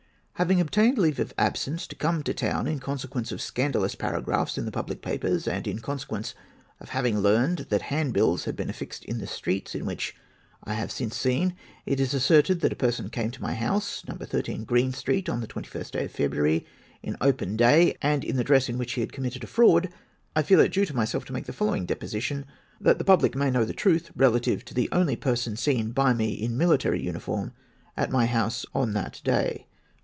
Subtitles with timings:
[0.35, 4.65] Having obtained leave of absence to come to Town, in consequence of scandalous paragraphs in
[4.65, 6.33] the public papers, and in consequence
[6.79, 10.15] of having learnt that hand bills had been affixed in the streets, in which
[10.63, 14.15] (I have since seen) it is asserted that a person came to my house, No.
[14.15, 16.65] 13 Green Street, on the 21st day of February,
[17.03, 19.89] in open day, and in the dress in which he had committed a fraud,
[20.35, 22.47] I feel it due to myself to make the following deposition,
[22.79, 26.33] that the public may know the truth relative to the only person seen by me
[26.33, 27.51] in military uniform
[27.95, 29.67] at my house on that day.